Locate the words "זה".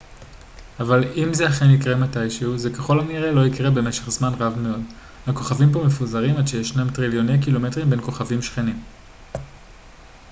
1.33-1.47, 2.57-2.69